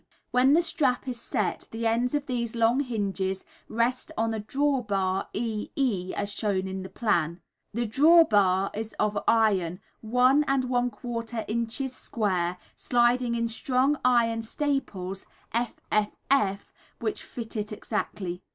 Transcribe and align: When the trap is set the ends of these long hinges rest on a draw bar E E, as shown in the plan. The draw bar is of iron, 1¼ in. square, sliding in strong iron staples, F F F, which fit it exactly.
When 0.31 0.53
the 0.53 0.63
trap 0.63 1.07
is 1.07 1.21
set 1.21 1.67
the 1.69 1.85
ends 1.85 2.15
of 2.15 2.25
these 2.25 2.55
long 2.55 2.79
hinges 2.79 3.45
rest 3.69 4.11
on 4.17 4.33
a 4.33 4.39
draw 4.39 4.81
bar 4.81 5.27
E 5.31 5.69
E, 5.75 6.11
as 6.15 6.33
shown 6.33 6.67
in 6.67 6.81
the 6.81 6.89
plan. 6.89 7.39
The 7.75 7.85
draw 7.85 8.23
bar 8.23 8.71
is 8.73 8.93
of 8.93 9.15
iron, 9.27 9.79
1¼ 10.03 11.79
in. 11.79 11.87
square, 11.87 12.57
sliding 12.75 13.35
in 13.35 13.47
strong 13.47 13.99
iron 14.03 14.41
staples, 14.41 15.27
F 15.53 15.75
F 15.91 16.09
F, 16.31 16.73
which 16.97 17.21
fit 17.21 17.55
it 17.55 17.71
exactly. 17.71 18.41